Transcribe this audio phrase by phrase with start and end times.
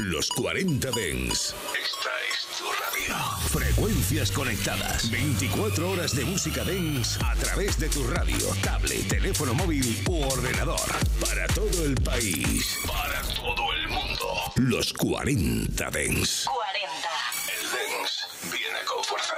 [0.00, 1.54] Los 40 Dens.
[1.74, 3.48] Esta es tu radio.
[3.48, 5.10] Frecuencias conectadas.
[5.10, 10.80] 24 horas de música Dens a través de tu radio, tablet, teléfono móvil u ordenador.
[11.20, 12.78] Para todo el país.
[12.86, 14.52] Para todo el mundo.
[14.56, 16.46] Los 40 Dens.
[16.46, 17.08] 40.
[17.52, 19.34] El Dens viene con fuerza.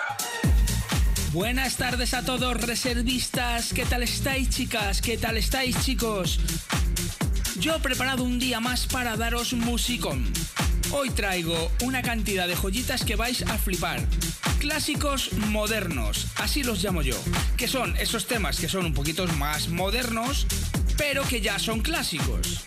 [1.33, 5.01] Buenas tardes a todos reservistas, ¿qué tal estáis chicas?
[5.01, 6.39] ¿Qué tal estáis chicos?
[7.59, 10.25] Yo he preparado un día más para daros musicón.
[10.95, 14.01] Hoy traigo una cantidad de joyitas que vais a flipar.
[14.59, 17.19] Clásicos modernos, así los llamo yo.
[17.57, 20.47] Que son esos temas que son un poquito más modernos,
[20.99, 22.63] pero que ya son clásicos.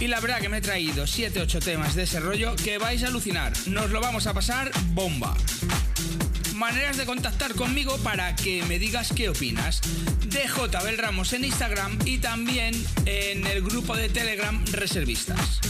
[0.00, 3.08] Y la verdad que me he traído 7-8 temas de ese rollo que vais a
[3.08, 3.52] alucinar.
[3.66, 5.36] Nos lo vamos a pasar bomba
[6.58, 9.80] maneras de contactar conmigo para que me digas qué opinas.
[10.26, 12.74] DJ Abel Ramos en Instagram y también
[13.06, 15.60] en el grupo de Telegram Reservistas.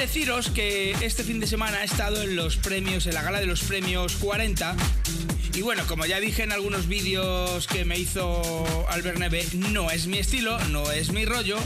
[0.00, 3.44] Deciros que este fin de semana he estado en los premios, en la gala de
[3.44, 4.74] los premios 40.
[5.52, 10.06] Y bueno, como ya dije en algunos vídeos que me hizo Albert Neve, no es
[10.06, 11.58] mi estilo, no es mi rollo.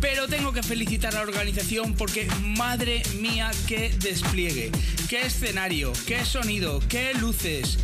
[0.00, 4.72] Pero tengo que felicitar a la organización porque madre mía, qué despliegue,
[5.10, 7.78] qué escenario, qué sonido, qué luces,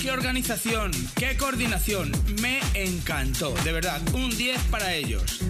[0.00, 2.10] qué organización, qué coordinación.
[2.40, 5.40] Me encantó, de verdad, un 10 para ellos.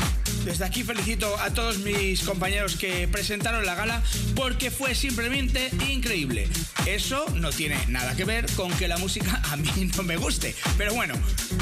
[0.45, 4.03] Desde aquí felicito a todos mis compañeros que presentaron la gala
[4.37, 6.49] porque fue simplemente increíble.
[6.85, 10.55] Eso no tiene nada que ver con que la música a mí no me guste.
[10.77, 11.15] Pero bueno,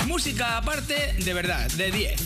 [0.06, 2.20] música aparte, de verdad, de 10.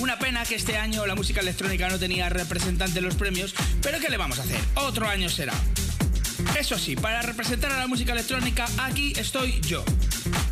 [0.00, 3.98] Una pena que este año la música electrónica no tenía representante en los premios, pero
[4.00, 4.60] ¿qué le vamos a hacer?
[4.74, 5.54] Otro año será.
[6.58, 9.84] Eso sí, para representar a la música electrónica, aquí estoy yo.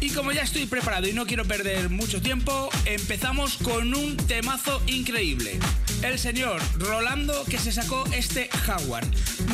[0.01, 4.83] Y como ya estoy preparado y no quiero perder mucho tiempo, empezamos con un temazo
[4.87, 5.59] increíble.
[6.03, 9.05] El señor Rolando que se sacó este Jaguar.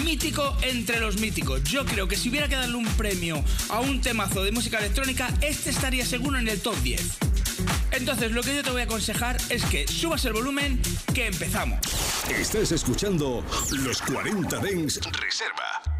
[0.04, 1.62] Mítico entre los míticos.
[1.64, 5.28] Yo creo que si hubiera que darle un premio a un temazo de música electrónica,
[5.42, 7.18] este estaría seguro en el top 10.
[7.92, 10.80] Entonces lo que yo te voy a aconsejar es que subas el volumen,
[11.14, 11.80] que empezamos.
[12.30, 15.97] Estás escuchando Los 40 Dens Reserva.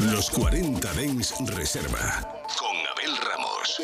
[0.00, 2.26] Los 40 Dens Reserva
[2.56, 3.80] con Abel Ramos.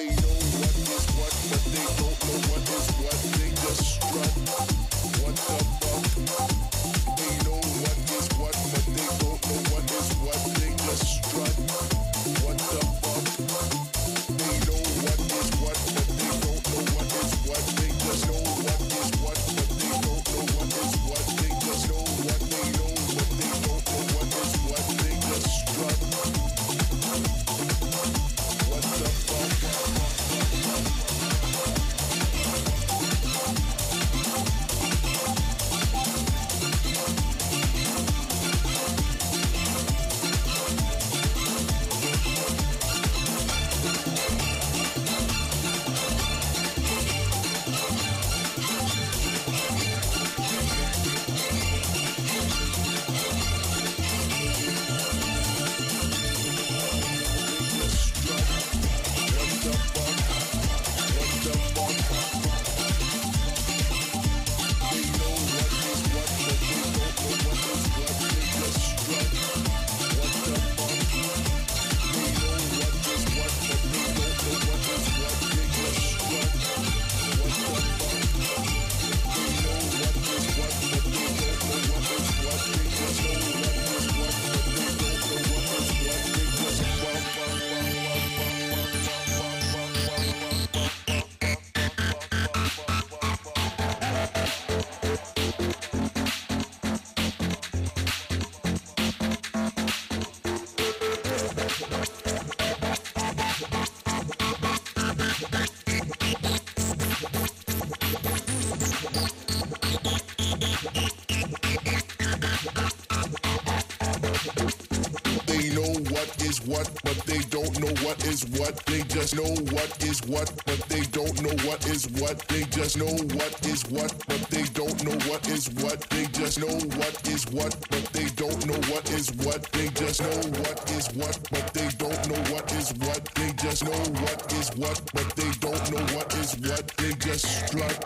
[118.66, 122.64] What, they just know what is what, but they don't know what is what, they
[122.64, 126.75] just know what is what, but they don't know what is what, they just know
[126.99, 131.06] what is what, but they don't know what is what, they just know what is
[131.14, 135.37] what, but they don't know what is what, they just know what is what, but
[135.37, 137.96] they don't know what is what, they just strut.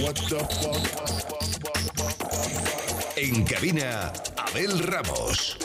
[0.00, 1.00] What the fuck?
[3.16, 4.12] En cabina,
[4.54, 5.59] Abel Ramos.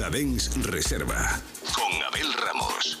[0.00, 1.42] 40 Dens Reserva.
[1.74, 3.00] Con Abel Ramos.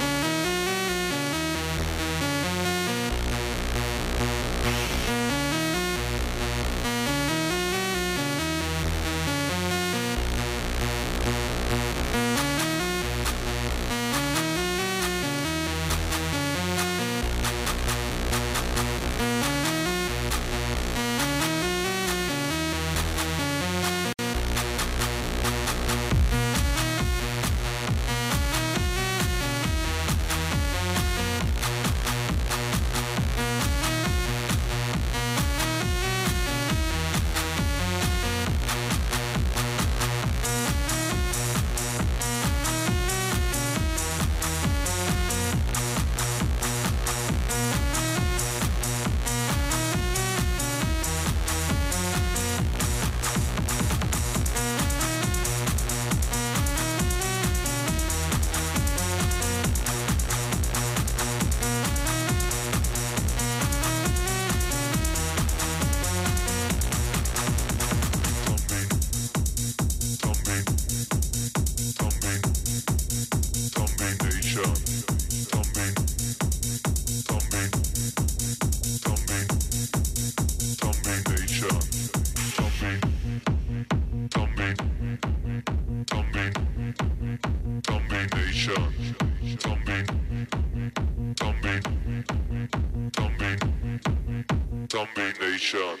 [95.61, 96.00] Nation.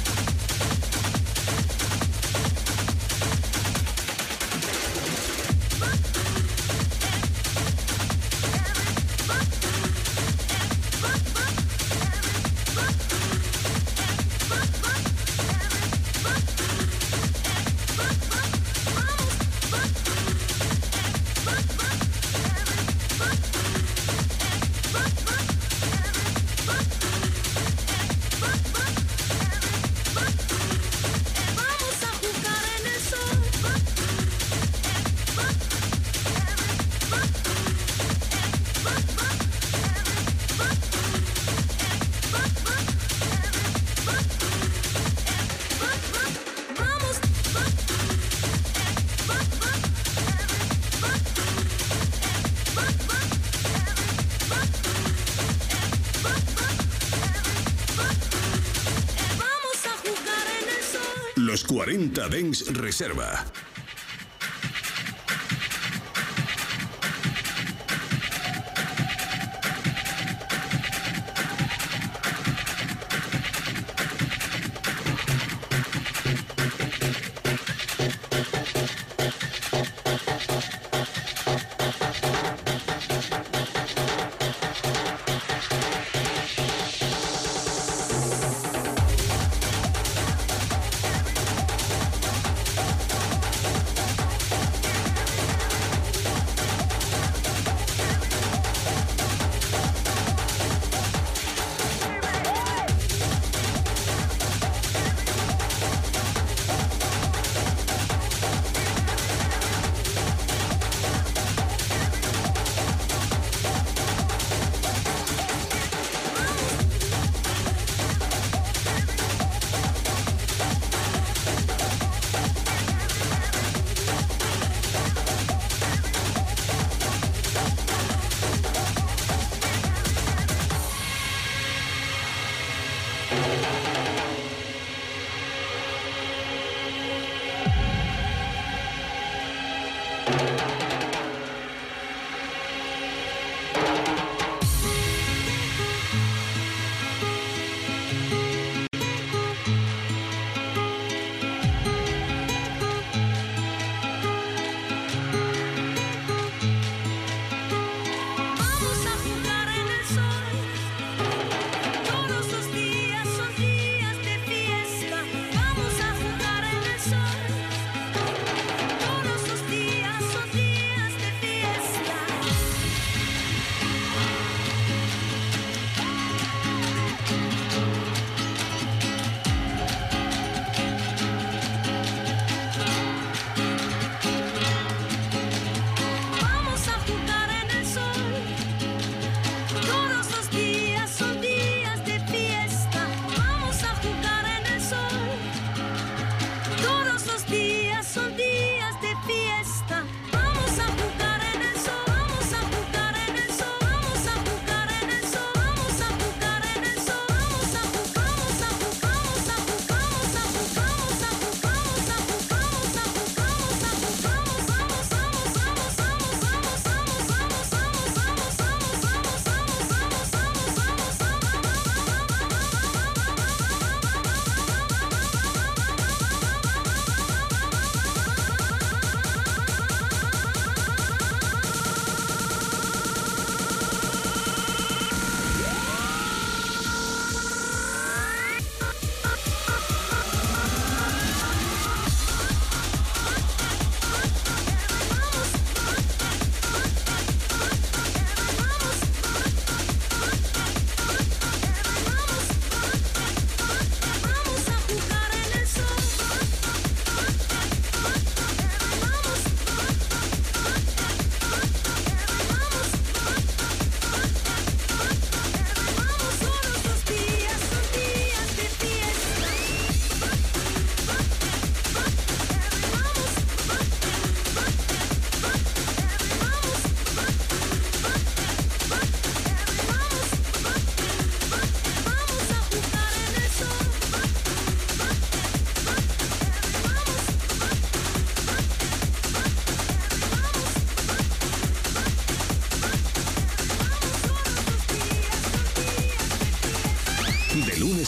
[61.63, 63.60] 40 Dens Reserva.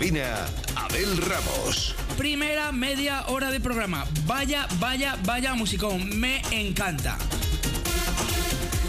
[0.00, 1.94] Cabina, Abel Ramos.
[2.16, 4.06] Primera media hora de programa.
[4.24, 6.18] Vaya, vaya, vaya musicón.
[6.18, 7.18] Me encanta.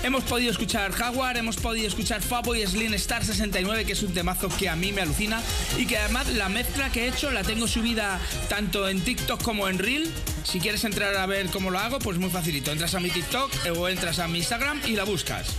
[0.04, 4.14] Hemos podido escuchar Jaguar, hemos podido escuchar Fabo y Slim Star 69, que es un
[4.14, 5.42] temazo que a mí me alucina
[5.78, 9.68] y que además la mezcla que he hecho la tengo subida tanto en TikTok como
[9.68, 10.10] en Reel.
[10.46, 12.72] Si quieres entrar a ver cómo lo hago, pues muy facilito.
[12.72, 15.58] Entras a mi TikTok o entras a mi Instagram y la buscas.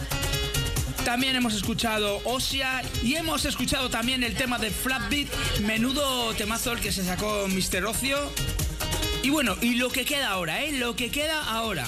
[1.05, 5.29] También hemos escuchado Osia y hemos escuchado también el tema de Flatbeat,
[5.61, 7.85] menudo temazo el que se sacó Mr.
[7.87, 8.31] Ocio.
[9.23, 10.73] Y bueno, y lo que queda ahora, ¿eh?
[10.73, 11.87] Lo que queda ahora.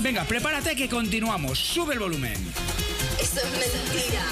[0.00, 1.58] Venga, prepárate que continuamos.
[1.58, 2.34] Sube el volumen.
[3.20, 4.24] Esto es mentira.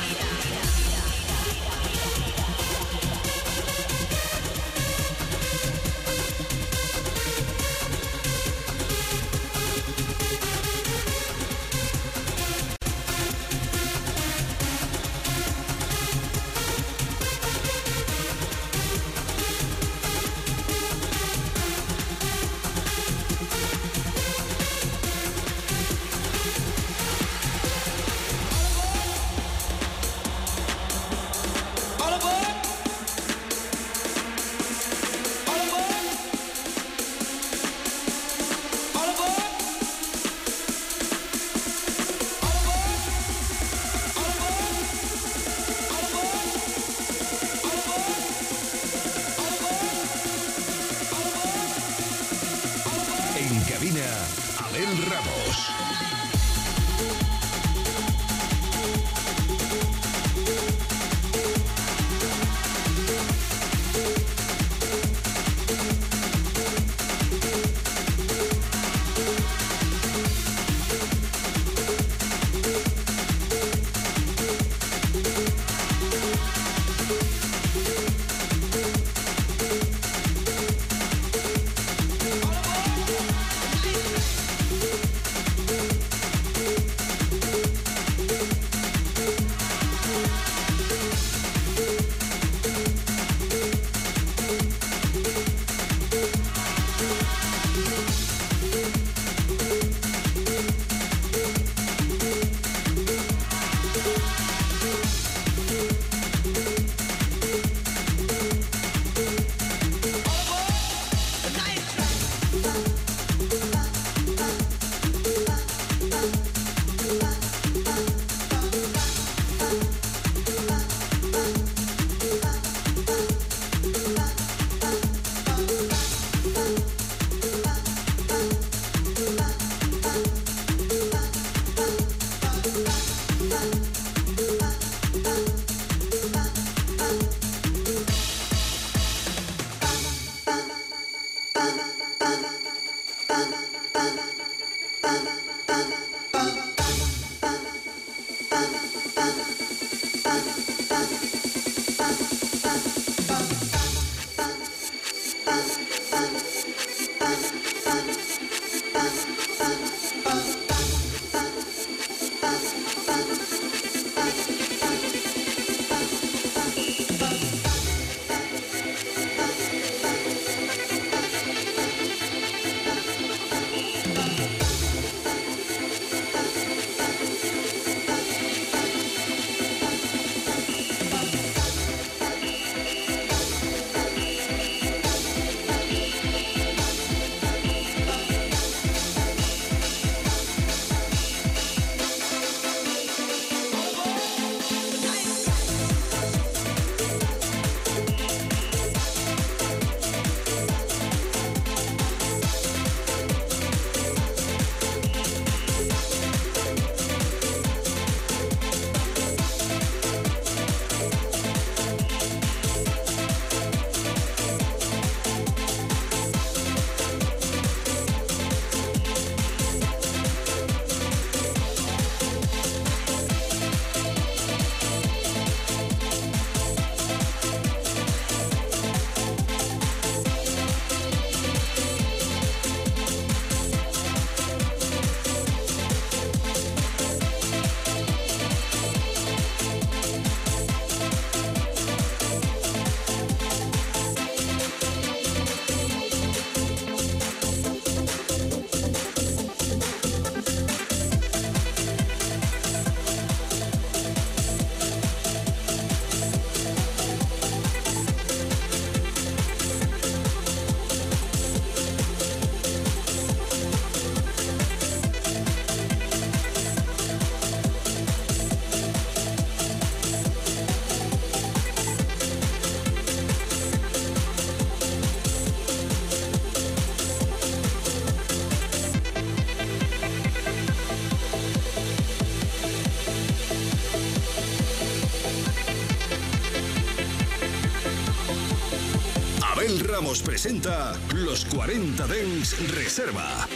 [290.01, 293.50] Ramos presenta Los 40 Dens Reserva.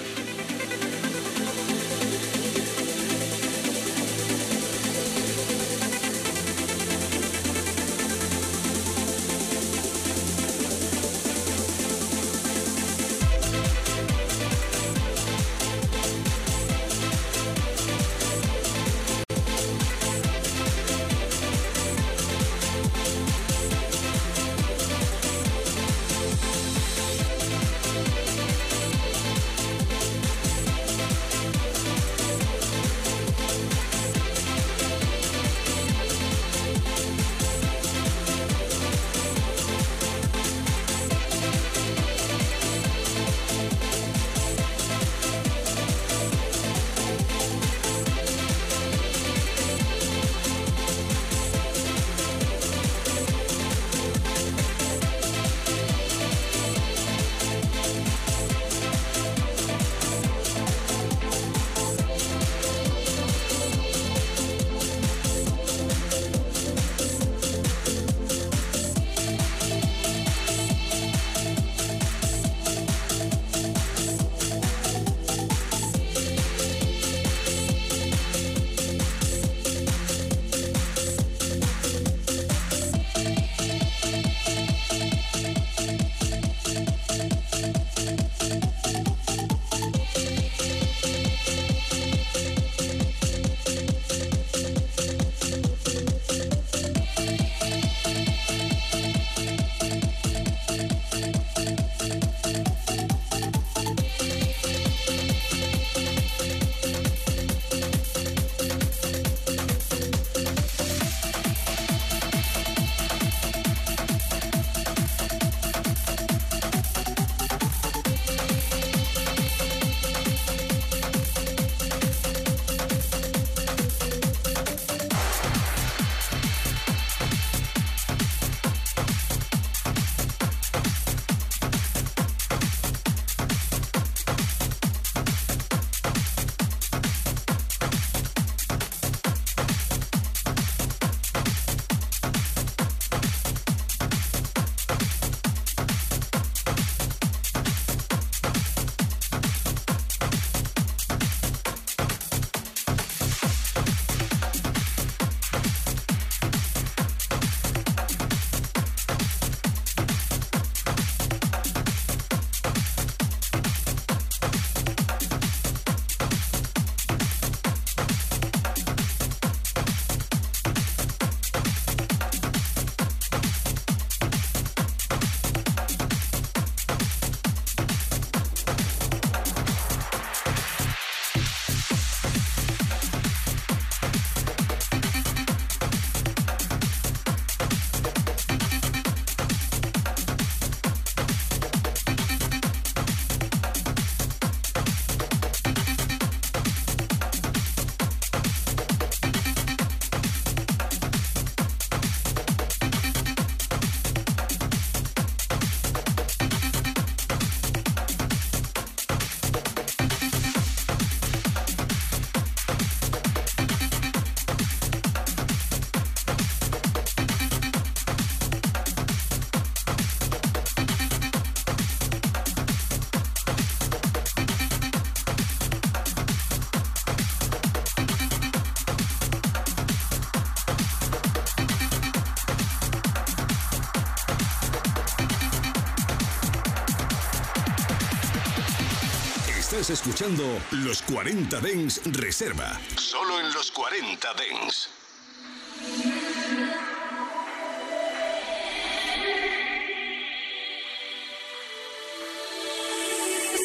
[239.85, 242.81] Estás escuchando los 40 Dens Reserva.
[242.97, 244.89] Solo en los 40 Dens.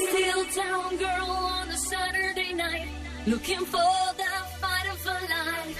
[0.10, 2.90] Still town girl on a Saturday night,
[3.26, 3.80] looking for
[4.18, 4.26] the
[4.60, 5.80] fight of a life.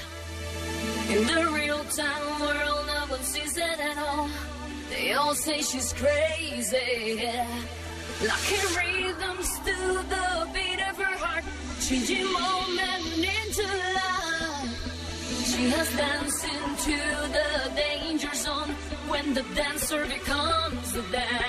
[1.10, 4.30] In the real time world, no one sees it at all.
[4.90, 7.30] They all say she's crazy.
[8.22, 8.89] Locking rhythms
[11.90, 13.64] changing moment into
[13.98, 14.74] life.
[15.44, 17.00] She has danced into
[17.36, 18.70] the danger zone
[19.08, 21.49] when the dancer becomes the dance.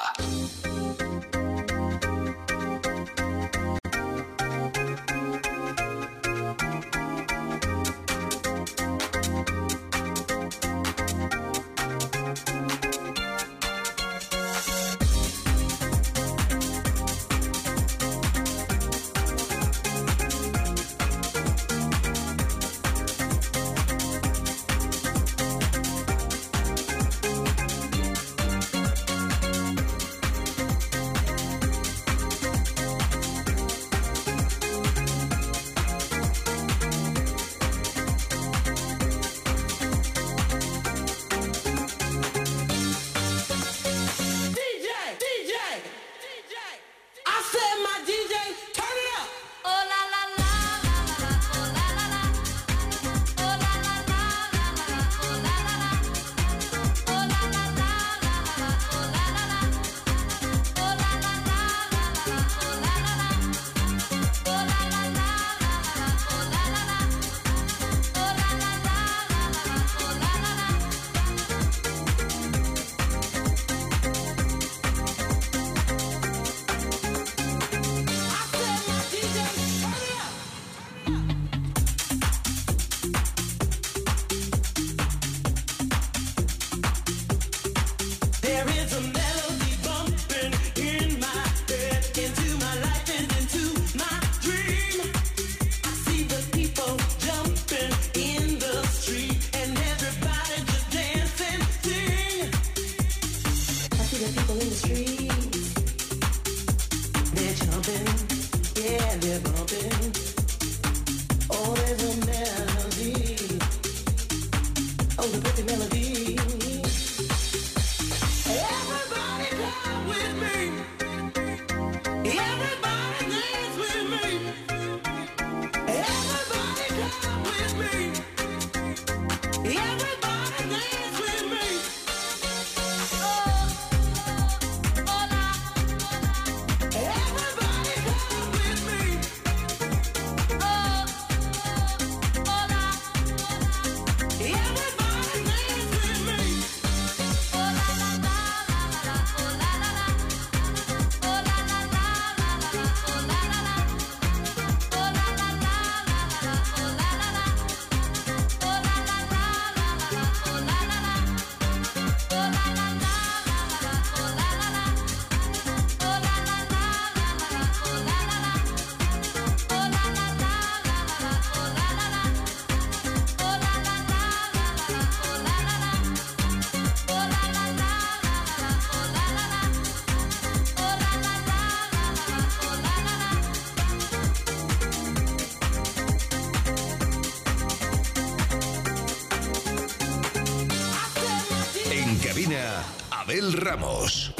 [193.31, 194.30] Abel Ramos.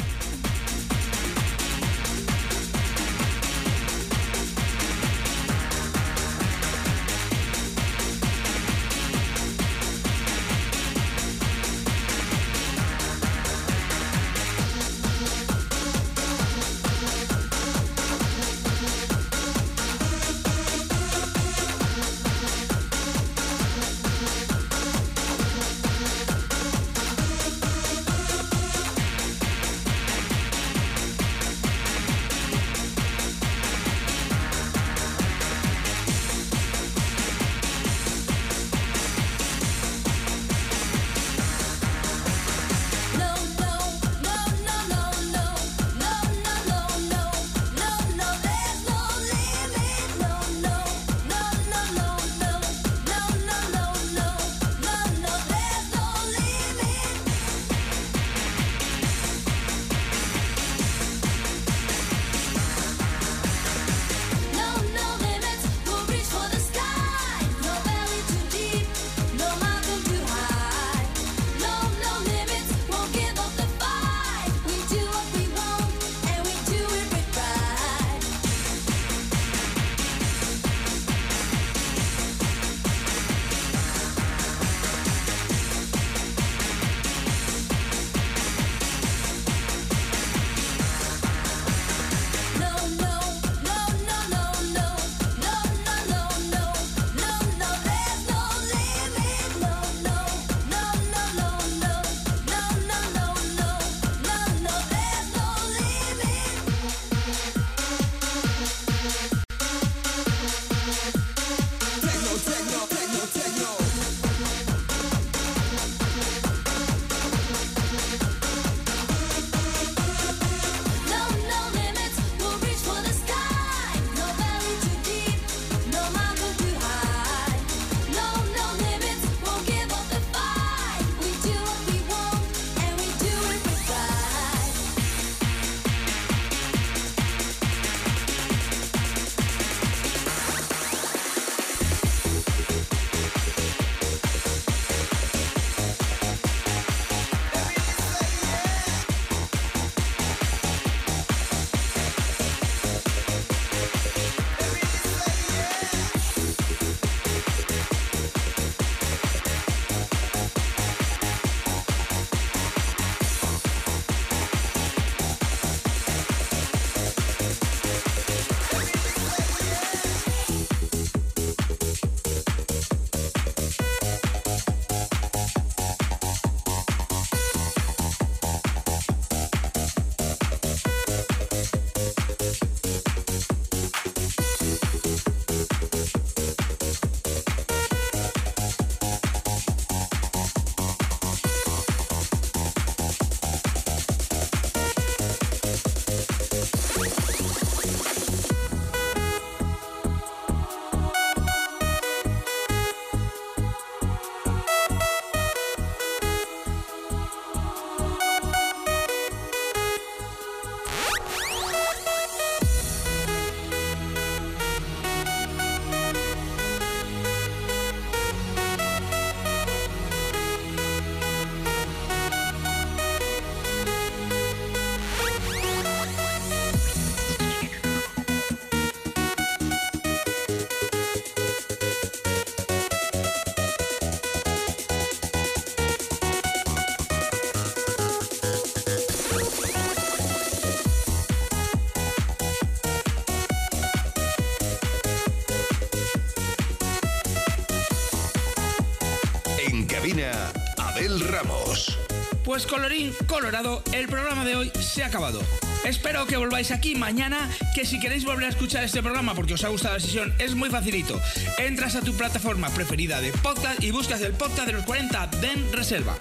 [252.66, 255.40] Colorín colorado, el programa de hoy se ha acabado.
[255.84, 259.64] Espero que volváis aquí mañana, que si queréis volver a escuchar este programa porque os
[259.64, 261.20] ha gustado la sesión, es muy facilito.
[261.58, 265.72] Entras a tu plataforma preferida de podcast y buscas el podcast de los 40 Den
[265.72, 266.16] Reserva.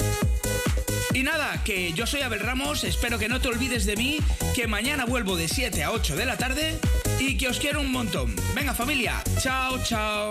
[1.14, 4.20] Y nada, que yo soy Abel Ramos, espero que no te olvides de mí,
[4.56, 6.80] que mañana vuelvo de 7 a 8 de la tarde
[7.20, 8.34] y que os quiero un montón.
[8.56, 10.31] Venga familia, chao, chao.